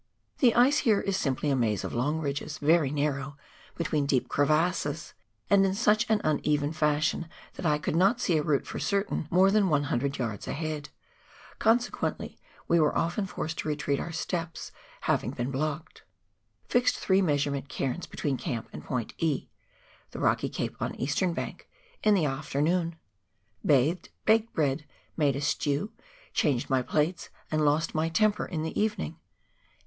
[0.39, 3.37] The ice here is simply a maze of long ridges, very narrow,
[3.77, 5.13] between deep crevasses,
[5.47, 9.51] and in such uneven fashion that I could not see a route for certain more
[9.51, 10.89] than 100 yards ahead,
[11.59, 16.01] consequently we were often forced to retrace our steps, having been blocked.
[16.67, 19.49] Fixed three measurement cairns between camp and point E.
[20.09, 21.69] (the rocky cape on eastern bank)
[22.03, 22.95] in the afternoon.
[23.63, 24.83] Bathed, baked bread,
[25.15, 25.91] made a stew,
[26.33, 29.19] changed my plates and lost my temper in the evening